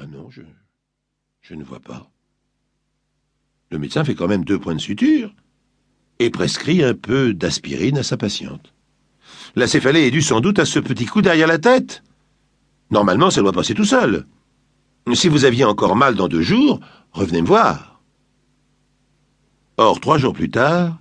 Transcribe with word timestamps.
Ah 0.00 0.06
non, 0.06 0.30
je. 0.30 0.42
ne 1.54 1.64
vois 1.64 1.80
pas. 1.80 2.08
Le 3.72 3.80
médecin 3.80 4.04
fait 4.04 4.14
quand 4.14 4.28
même 4.28 4.44
deux 4.44 4.58
points 4.58 4.76
de 4.76 4.80
suture 4.80 5.34
et 6.20 6.30
prescrit 6.30 6.84
un 6.84 6.94
peu 6.94 7.34
d'aspirine 7.34 7.98
à 7.98 8.04
sa 8.04 8.16
patiente. 8.16 8.72
La 9.56 9.66
céphalée 9.66 10.06
est 10.06 10.12
due 10.12 10.22
sans 10.22 10.40
doute 10.40 10.60
à 10.60 10.66
ce 10.66 10.78
petit 10.78 11.06
coup 11.06 11.20
derrière 11.20 11.48
la 11.48 11.58
tête. 11.58 12.04
Normalement, 12.92 13.30
ça 13.30 13.40
doit 13.40 13.52
passer 13.52 13.74
tout 13.74 13.84
seul. 13.84 14.24
Si 15.14 15.28
vous 15.28 15.44
aviez 15.44 15.64
encore 15.64 15.96
mal 15.96 16.14
dans 16.14 16.28
deux 16.28 16.42
jours, 16.42 16.78
revenez 17.10 17.42
me 17.42 17.48
voir. 17.48 18.00
Or, 19.78 19.98
trois 19.98 20.18
jours 20.18 20.32
plus 20.32 20.50
tard, 20.50 21.00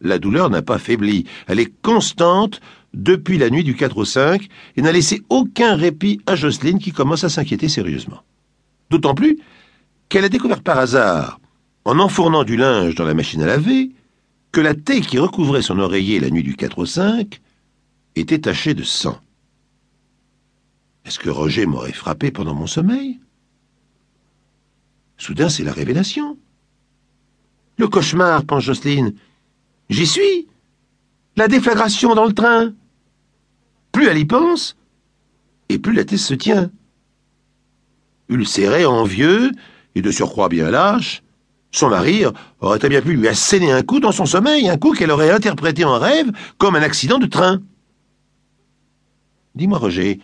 la 0.00 0.20
douleur 0.20 0.50
n'a 0.50 0.62
pas 0.62 0.78
faibli. 0.78 1.24
Elle 1.48 1.58
est 1.58 1.74
constante 1.82 2.60
depuis 2.94 3.38
la 3.38 3.50
nuit 3.50 3.64
du 3.64 3.74
4 3.74 3.98
au 3.98 4.04
5 4.04 4.46
et 4.76 4.82
n'a 4.82 4.92
laissé 4.92 5.22
aucun 5.30 5.74
répit 5.74 6.20
à 6.26 6.36
Jocelyne 6.36 6.78
qui 6.78 6.92
commence 6.92 7.24
à 7.24 7.28
s'inquiéter 7.28 7.68
sérieusement. 7.68 8.22
D'autant 8.90 9.14
plus 9.14 9.38
qu'elle 10.08 10.24
a 10.24 10.28
découvert 10.28 10.62
par 10.62 10.78
hasard, 10.78 11.40
en 11.84 11.98
enfournant 11.98 12.44
du 12.44 12.56
linge 12.56 12.94
dans 12.94 13.04
la 13.04 13.14
machine 13.14 13.42
à 13.42 13.46
laver, 13.46 13.92
que 14.52 14.60
la 14.60 14.74
taie 14.74 15.00
qui 15.00 15.18
recouvrait 15.18 15.62
son 15.62 15.78
oreiller 15.78 16.20
la 16.20 16.30
nuit 16.30 16.42
du 16.42 16.56
4 16.56 16.78
au 16.78 16.86
5 16.86 17.40
était 18.14 18.40
tachée 18.40 18.74
de 18.74 18.82
sang. 18.82 19.20
Est-ce 21.04 21.18
que 21.18 21.30
Roger 21.30 21.66
m'aurait 21.66 21.92
frappé 21.92 22.30
pendant 22.30 22.54
mon 22.54 22.66
sommeil? 22.66 23.20
Soudain, 25.18 25.48
c'est 25.48 25.64
la 25.64 25.72
révélation. 25.72 26.36
Le 27.78 27.88
cauchemar, 27.88 28.44
pense 28.44 28.64
Jocelyne. 28.64 29.14
J'y 29.90 30.06
suis. 30.06 30.48
La 31.36 31.48
déflagration 31.48 32.14
dans 32.14 32.24
le 32.24 32.32
train. 32.32 32.72
Plus 33.92 34.06
elle 34.06 34.18
y 34.18 34.24
pense, 34.24 34.76
et 35.68 35.78
plus 35.78 35.92
la 35.92 36.04
tête 36.04 36.18
se 36.18 36.34
tient. 36.34 36.70
Ulcéré, 38.28 38.84
envieux, 38.86 39.52
et 39.94 40.02
de 40.02 40.10
surcroît 40.10 40.48
bien 40.48 40.70
lâche, 40.70 41.22
son 41.70 41.88
mari 41.88 42.24
aurait 42.60 42.78
très 42.78 42.88
bien 42.88 43.02
pu 43.02 43.14
lui 43.14 43.28
asséner 43.28 43.70
un 43.72 43.82
coup 43.82 44.00
dans 44.00 44.12
son 44.12 44.26
sommeil, 44.26 44.68
un 44.68 44.78
coup 44.78 44.92
qu'elle 44.92 45.10
aurait 45.10 45.30
interprété 45.30 45.84
en 45.84 45.98
rêve 45.98 46.30
comme 46.58 46.76
un 46.76 46.82
accident 46.82 47.18
de 47.18 47.26
train. 47.26 47.60
Dis-moi, 49.54 49.78
Roger, 49.78 50.20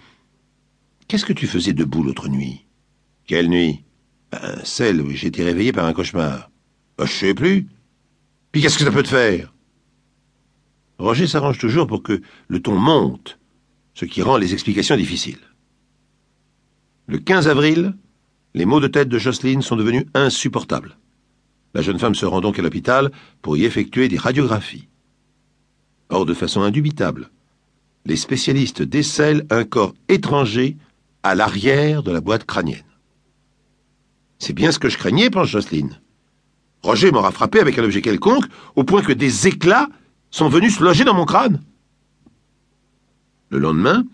qu'est-ce 1.08 1.25
que 1.25 1.33
tu 1.33 1.47
faisais 1.47 1.73
debout 1.73 2.03
l'autre 2.03 2.28
nuit? 2.28 2.67
Quelle 3.27 3.48
nuit? 3.48 3.84
Ben, 4.30 4.61
Celle 4.64 5.00
où 5.00 5.11
j'étais 5.11 5.45
réveillé 5.45 5.73
par 5.73 5.86
un 5.86 5.92
cauchemar. 5.92 6.50
Ben, 6.98 7.06
je 7.06 7.12
sais 7.12 7.34
plus. 7.34 7.67
Puis 8.50 8.61
qu'est-ce 8.62 8.78
que 8.78 8.84
ça 8.84 8.91
peut 8.92 9.03
te 9.03 9.08
faire? 9.08 9.53
Roger 10.98 11.27
s'arrange 11.27 11.58
toujours 11.58 11.86
pour 11.86 12.03
que 12.03 12.20
le 12.48 12.61
ton 12.61 12.77
monte, 12.77 13.39
ce 13.95 14.05
qui 14.05 14.23
rend 14.23 14.36
les 14.36 14.53
explications 14.53 14.97
difficiles. 14.97 15.41
Le 17.08 17.19
15 17.19 17.48
avril, 17.48 17.95
les 18.55 18.64
maux 18.64 18.81
de 18.81 18.86
tête 18.86 19.08
de 19.08 19.19
Jocelyne 19.19 19.62
sont 19.62 19.77
devenus 19.77 20.05
insupportables. 20.14 20.97
La 21.75 21.83
jeune 21.83 21.98
femme 21.98 22.14
se 22.14 22.27
rend 22.27 22.41
donc 22.41 22.58
à 22.58 22.62
l'hôpital 22.62 23.11
pour 23.41 23.56
y 23.56 23.64
effectuer 23.64 24.08
des 24.08 24.19
radiographies. 24.19 24.89
Or, 26.11 26.27
de 26.27 26.34
façon 26.34 26.62
indubitable, 26.62 27.30
les 28.05 28.17
spécialistes 28.17 28.83
décèlent 28.83 29.47
un 29.50 29.64
corps 29.64 29.95
étranger 30.08 30.77
à 31.23 31.34
l'arrière 31.34 32.03
de 32.03 32.12
la 32.12 32.20
boîte 32.20 32.45
crânienne. 32.45 32.84
C'est 34.39 34.53
bien 34.53 34.73
ce 34.73 34.78
que 34.78 34.89
je 34.89 34.98
craignais, 34.98 35.30
pense 35.30 35.48
Jocelyne. 35.48 36.00
Roger 36.83 37.12
m'aura 37.12 37.30
frappé 37.30 37.61
avec 37.61 37.78
un 37.78 37.84
objet 37.84 38.03
quelconque, 38.03 38.47
au 38.75 38.84
point 38.84 39.03
que 39.03 39.12
des 39.12 39.47
éclats 39.47 39.89
sont 40.30 40.48
venus 40.48 40.78
se 40.78 40.83
loger 40.83 41.05
dans 41.05 41.14
mon 41.14 41.25
crâne. 41.25 41.62
Le 43.50 43.58
lendemain, 43.58 44.05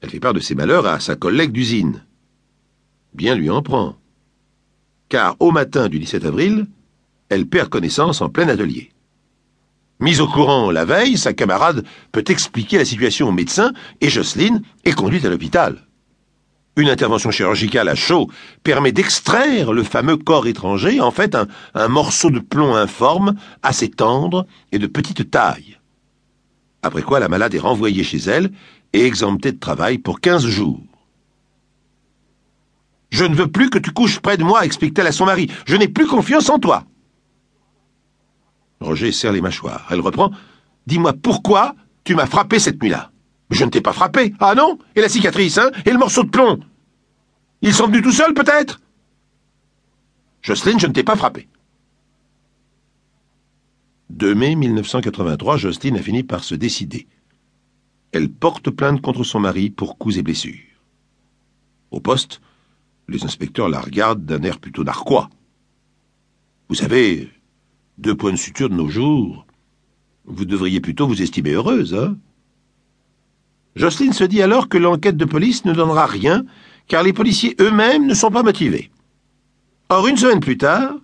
elle 0.00 0.10
fait 0.10 0.20
part 0.20 0.34
de 0.34 0.40
ses 0.40 0.54
malheurs 0.54 0.86
à 0.86 1.00
sa 1.00 1.14
collègue 1.14 1.52
d'usine. 1.52 2.04
Bien 3.14 3.34
lui 3.34 3.50
en 3.50 3.62
prend. 3.62 3.96
Car 5.08 5.36
au 5.40 5.50
matin 5.50 5.88
du 5.88 5.98
17 5.98 6.24
avril, 6.24 6.66
elle 7.28 7.46
perd 7.46 7.68
connaissance 7.68 8.20
en 8.20 8.28
plein 8.28 8.48
atelier. 8.48 8.90
Mise 10.00 10.20
au 10.20 10.28
courant 10.28 10.70
la 10.70 10.84
veille, 10.84 11.18
sa 11.18 11.32
camarade 11.32 11.84
peut 12.12 12.24
expliquer 12.28 12.78
la 12.78 12.84
situation 12.84 13.28
au 13.28 13.32
médecin 13.32 13.72
et 14.00 14.08
Jocelyne 14.08 14.62
est 14.84 14.92
conduite 14.92 15.24
à 15.24 15.30
l'hôpital. 15.30 15.86
Une 16.76 16.88
intervention 16.88 17.30
chirurgicale 17.30 17.88
à 17.88 17.94
chaud 17.94 18.30
permet 18.62 18.92
d'extraire 18.92 19.72
le 19.72 19.82
fameux 19.82 20.16
corps 20.16 20.46
étranger, 20.46 21.00
en 21.00 21.10
fait 21.10 21.34
un, 21.34 21.48
un, 21.74 21.88
morceau 21.88 22.30
de 22.30 22.38
plomb 22.38 22.74
informe, 22.74 23.34
assez 23.62 23.90
tendre 23.90 24.46
et 24.72 24.78
de 24.78 24.86
petite 24.86 25.30
taille. 25.30 25.78
Après 26.82 27.02
quoi 27.02 27.20
la 27.20 27.28
malade 27.28 27.54
est 27.54 27.58
renvoyée 27.58 28.04
chez 28.04 28.18
elle 28.18 28.50
et 28.94 29.04
exemptée 29.04 29.52
de 29.52 29.58
travail 29.58 29.98
pour 29.98 30.20
quinze 30.20 30.46
jours. 30.46 30.80
Je 33.20 33.26
ne 33.26 33.34
veux 33.34 33.48
plus 33.48 33.68
que 33.68 33.78
tu 33.78 33.90
couches 33.90 34.18
près 34.20 34.38
de 34.38 34.44
moi, 34.44 34.64
explique-t-elle 34.64 35.06
à 35.06 35.12
son 35.12 35.26
mari. 35.26 35.52
Je 35.66 35.76
n'ai 35.76 35.88
plus 35.88 36.06
confiance 36.06 36.48
en 36.48 36.58
toi. 36.58 36.86
Roger 38.80 39.12
serre 39.12 39.32
les 39.32 39.42
mâchoires. 39.42 39.86
Elle 39.90 40.00
reprend. 40.00 40.30
Dis-moi 40.86 41.12
pourquoi 41.12 41.74
tu 42.02 42.14
m'as 42.14 42.24
frappé 42.24 42.58
cette 42.58 42.82
nuit-là. 42.82 43.10
Je 43.50 43.62
ne 43.62 43.68
t'ai 43.68 43.82
pas 43.82 43.92
frappé. 43.92 44.32
Ah 44.40 44.54
non? 44.54 44.78
Et 44.96 45.02
la 45.02 45.10
cicatrice, 45.10 45.58
hein? 45.58 45.70
Et 45.84 45.90
le 45.90 45.98
morceau 45.98 46.22
de 46.22 46.30
plomb? 46.30 46.60
Ils 47.60 47.74
sont 47.74 47.88
venus 47.88 48.02
tout 48.02 48.10
seuls, 48.10 48.32
peut-être? 48.32 48.80
Jocelyne, 50.40 50.80
je 50.80 50.86
ne 50.86 50.94
t'ai 50.94 51.04
pas 51.04 51.16
frappé. 51.16 51.46
2 54.08 54.34
mai 54.34 54.54
1983, 54.54 55.58
Jocelyne 55.58 55.98
a 55.98 56.02
fini 56.02 56.22
par 56.22 56.42
se 56.42 56.54
décider. 56.54 57.06
Elle 58.12 58.30
porte 58.30 58.70
plainte 58.70 59.02
contre 59.02 59.24
son 59.24 59.40
mari 59.40 59.68
pour 59.68 59.98
coups 59.98 60.16
et 60.16 60.22
blessures. 60.22 60.56
Au 61.90 62.00
poste, 62.00 62.40
les 63.10 63.24
inspecteurs 63.24 63.68
la 63.68 63.80
regardent 63.80 64.24
d'un 64.24 64.42
air 64.42 64.58
plutôt 64.58 64.84
narquois. 64.84 65.28
Vous 66.68 66.76
savez, 66.76 67.28
deux 67.98 68.16
points 68.16 68.32
de 68.32 68.36
suture 68.36 68.70
de 68.70 68.74
nos 68.74 68.88
jours. 68.88 69.46
Vous 70.24 70.44
devriez 70.44 70.80
plutôt 70.80 71.08
vous 71.08 71.20
estimer 71.20 71.52
heureuse, 71.52 71.94
hein 71.94 72.16
Jocelyne 73.76 74.12
se 74.12 74.24
dit 74.24 74.42
alors 74.42 74.68
que 74.68 74.78
l'enquête 74.78 75.16
de 75.16 75.24
police 75.24 75.64
ne 75.64 75.72
donnera 75.72 76.06
rien, 76.06 76.44
car 76.86 77.02
les 77.02 77.12
policiers 77.12 77.56
eux-mêmes 77.60 78.06
ne 78.06 78.14
sont 78.14 78.30
pas 78.30 78.42
motivés. 78.42 78.90
Or, 79.88 80.06
une 80.06 80.16
semaine 80.16 80.40
plus 80.40 80.58
tard, 80.58 80.94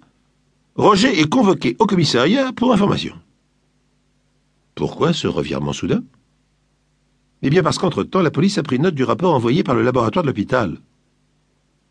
Roger 0.77 1.21
est 1.21 1.28
convoqué 1.28 1.77
au 1.78 1.87
commissariat 1.87 2.53
pour 2.53 2.73
information. 2.73 3.15
Pourquoi 4.75 5.12
ce 5.12 5.27
revirement 5.27 5.73
soudain? 5.73 6.03
Eh 7.43 7.50
bien 7.50 7.62
parce 7.62 7.78
qu'entre-temps, 7.78 8.21
la 8.21 8.31
police 8.31 8.59
a 8.59 8.62
pris 8.62 8.78
note 8.78 8.94
du 8.94 9.05
rapport 9.05 9.34
envoyé 9.34 9.62
par 9.62 9.75
le 9.75 9.83
laboratoire 9.83 10.23
de 10.23 10.28
l'hôpital. 10.28 10.78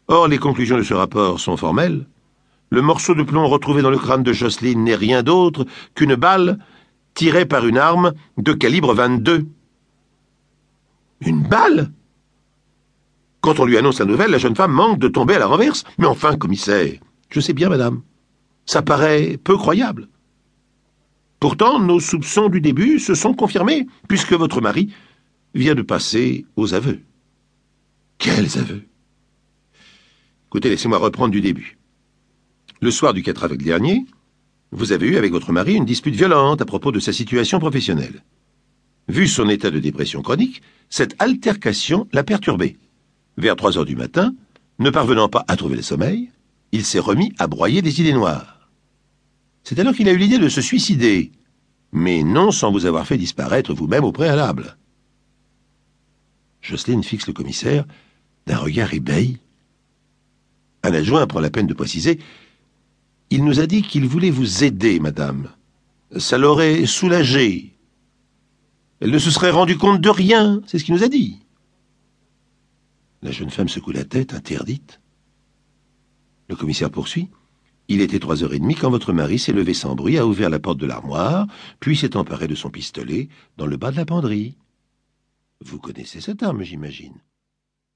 Or, 0.08 0.28
les 0.28 0.38
conclusions 0.38 0.78
de 0.78 0.84
ce 0.84 0.94
rapport 0.94 1.40
sont 1.40 1.58
formelles. 1.58 2.06
Le 2.70 2.82
morceau 2.82 3.16
de 3.16 3.24
plomb 3.24 3.48
retrouvé 3.48 3.82
dans 3.82 3.90
le 3.90 3.98
crâne 3.98 4.24
de 4.24 4.34
Jocelyne 4.34 4.84
n'est 4.84 4.96
rien 4.96 5.24
d'autre 5.24 5.66
qu'une 5.96 6.16
balle 6.16 6.60
tirée 7.14 7.46
par 7.46 7.66
une 7.66 7.78
arme 7.78 8.14
de 8.38 8.54
calibre 8.54 8.94
22. 8.94 9.48
Une 11.22 11.42
balle? 11.42 11.92
Quand 13.42 13.60
on 13.60 13.66
lui 13.66 13.78
annonce 13.78 14.00
la 14.00 14.06
nouvelle, 14.06 14.32
la 14.32 14.38
jeune 14.38 14.56
femme 14.56 14.72
manque 14.72 15.00
de 15.00 15.08
tomber 15.08 15.36
à 15.36 15.40
la 15.40 15.48
renverse. 15.48 15.84
Mais 15.98 16.08
enfin, 16.08 16.36
commissaire, 16.36 16.94
je 17.30 17.40
sais 17.40 17.54
bien, 17.54 17.70
madame, 17.70 18.02
ça 18.66 18.82
paraît 18.82 19.38
peu 19.44 19.58
croyable. 19.58 20.10
Pourtant, 21.40 21.80
nos 21.80 22.00
soupçons 22.00 22.50
du 22.50 22.62
début 22.62 23.00
se 23.00 23.14
sont 23.14 23.34
confirmés, 23.34 23.88
puisque 24.08 24.34
votre 24.34 24.62
mari 24.62 24.92
vient 25.54 25.76
de 25.76 25.84
passer 25.84 26.46
aux 26.56 26.74
aveux. 26.74 27.02
Quels 28.18 28.58
aveux? 28.58 28.84
Écoutez, 30.56 30.70
laissez-moi 30.70 31.00
reprendre 31.00 31.34
du 31.34 31.42
début. 31.42 31.78
Le 32.80 32.90
soir 32.90 33.14
du 33.14 33.22
4 33.24 33.44
avril 33.44 33.62
dernier, 33.62 34.06
vous 34.72 34.94
avez 34.94 35.06
eu 35.06 35.18
avec 35.18 35.34
votre 35.34 35.52
mari 35.52 35.74
une 35.74 35.84
dispute 35.84 36.16
violente 36.16 36.62
à 36.62 36.66
propos 36.66 36.94
de 36.94 37.02
sa 37.02 37.12
situation 37.12 37.60
professionnelle. 37.60 38.24
Vu 39.10 39.28
son 39.28 39.50
état 39.50 39.70
de 39.70 39.80
dépression 39.80 40.22
chronique, 40.22 40.62
cette 40.90 41.14
altercation 41.22 42.08
l'a 42.14 42.24
perturbé. 42.24 42.78
Vers 43.36 43.58
trois 43.58 43.78
heures 43.78 43.84
du 43.84 43.98
matin, 43.98 44.34
ne 44.80 44.90
parvenant 44.90 45.28
pas 45.28 45.44
à 45.50 45.58
trouver 45.58 45.76
le 45.76 45.82
sommeil, 45.82 46.32
il 46.72 46.86
s'est 46.86 47.00
remis 47.00 47.34
à 47.38 47.48
broyer 47.48 47.82
des 47.82 48.00
idées 48.00 48.14
noires. 48.14 48.70
C'est 49.66 49.78
alors 49.80 49.94
qu'il 49.94 50.08
a 50.08 50.14
eu 50.14 50.18
l'idée 50.18 50.40
de 50.40 50.48
se 50.48 50.62
suicider, 50.62 51.34
mais 51.92 52.24
non 52.24 52.52
sans 52.52 52.72
vous 52.72 52.86
avoir 52.86 53.06
fait 53.06 53.18
disparaître 53.18 53.74
vous-même 53.74 54.06
au 54.06 54.14
préalable. 54.14 54.78
Jocelyne 56.62 57.04
fixe 57.04 57.28
le 57.28 57.34
commissaire 57.34 57.84
d'un 58.48 58.58
regard 58.58 58.94
ébahi. 58.94 59.40
Un 60.86 60.94
adjoint 60.94 61.26
prend 61.28 61.40
la 61.40 61.50
peine 61.50 61.68
de 61.68 61.74
préciser 61.74 62.20
il 63.30 63.44
nous 63.44 63.60
a 63.60 63.68
dit 63.68 63.82
qu'il 63.82 64.06
voulait 64.06 64.30
vous 64.30 64.64
aider, 64.64 65.00
madame. 65.00 65.50
Ça 66.18 66.38
l'aurait 66.38 66.86
soulagée. 66.86 67.74
Elle 69.00 69.12
ne 69.12 69.20
se 69.20 69.32
serait 69.32 69.52
rendue 69.52 69.78
compte 69.78 70.02
de 70.02 70.10
rien, 70.10 70.62
c'est 70.68 70.80
ce 70.80 70.84
qu'il 70.84 70.94
nous 70.94 71.04
a 71.04 71.08
dit. 71.08 71.40
La 73.22 73.32
jeune 73.32 73.50
femme 73.50 73.68
secoue 73.68 73.92
la 73.92 74.06
tête, 74.06 74.34
interdite. 74.34 75.02
Le 76.48 76.56
commissaire 76.56 76.92
poursuit. 76.92 77.30
Il 77.88 78.02
était 78.02 78.20
trois 78.20 78.44
heures 78.44 78.54
et 78.54 78.60
demie 78.60 78.76
quand 78.76 78.90
votre 78.90 79.14
mari 79.14 79.38
s'est 79.38 79.52
levé 79.52 79.74
sans 79.74 79.96
bruit, 79.96 80.18
a 80.18 80.26
ouvert 80.26 80.50
la 80.50 80.60
porte 80.60 80.80
de 80.80 80.86
l'armoire, 80.86 81.48
puis 81.80 81.98
s'est 81.98 82.18
emparé 82.18 82.48
de 82.48 82.56
son 82.56 82.70
pistolet 82.70 83.30
dans 83.58 83.68
le 83.68 83.78
bas 83.78 83.92
de 83.92 83.98
la 83.98 84.06
penderie. 84.06 84.58
Vous 85.62 85.80
connaissez 85.80 86.22
cette 86.22 86.42
arme, 86.42 86.64
j'imagine. 86.64 87.22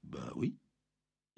Ben 0.04 0.30
oui. 0.36 0.54